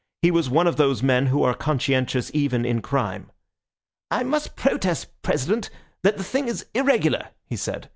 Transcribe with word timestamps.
He 0.23 0.31
was 0.31 0.49
one 0.49 0.65
of 0.65 0.77
those 0.77 1.03
men 1.03 1.27
who 1.27 1.43
are 1.43 1.53
conscientious 1.53 2.31
even 2.33 2.65
in 2.65 2.81
crime. 2.81 3.31
"I 4.09 4.23
must 4.23 4.55
protest, 4.55 5.05
President, 5.21 5.69
that 6.01 6.17
the 6.17 6.23
thing 6.23 6.47
is 6.47 6.65
irregular," 6.73 7.27
he 7.45 7.55
said. 7.55 7.87